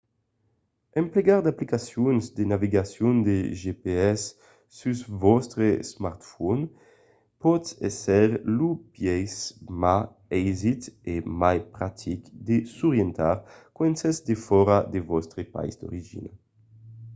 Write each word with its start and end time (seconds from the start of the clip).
emplegar 1.01 1.39
d’aplicacions 1.43 2.23
de 2.37 2.43
navegacion 2.51 3.13
de 3.27 3.35
gps 3.61 4.21
sus 4.77 4.99
vòstre 5.23 5.67
smartphone 5.91 6.63
pòt 7.41 7.63
èsser 7.87 8.27
lo 8.57 8.69
biais 8.93 9.35
ma 9.81 9.95
aisit 10.37 10.81
e 11.13 11.15
mai 11.41 11.57
practic 11.75 12.19
de 12.47 12.57
s’orientar 12.73 13.37
quand 13.77 13.95
sètz 14.01 14.19
defòra 14.29 14.77
de 14.93 14.99
vòstre 15.11 15.41
país 15.55 15.75
d’origina 15.77 16.31